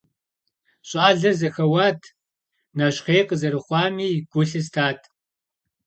[0.87, 2.01] Щӏалэр зэхэуат,
[2.77, 4.99] нэщхъей къызэрыхъуами гу лъыстат.